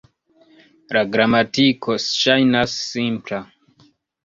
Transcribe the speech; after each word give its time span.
La 0.97 1.03
gramatiko 1.17 1.99
ŝajnas 2.07 2.77
simpla. 2.89 3.45